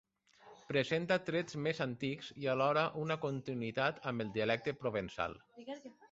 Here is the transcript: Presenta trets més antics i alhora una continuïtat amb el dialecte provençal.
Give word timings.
Presenta 0.69 1.17
trets 1.25 1.57
més 1.65 1.81
antics 1.85 2.31
i 2.43 2.49
alhora 2.53 2.85
una 3.01 3.17
continuïtat 3.25 3.99
amb 4.13 4.25
el 4.25 4.31
dialecte 4.39 4.75
provençal. 4.85 5.37